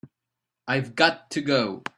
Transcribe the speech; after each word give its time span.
I've 0.67 0.95
got 0.95 1.29
to 1.31 1.41
go. 1.41 1.83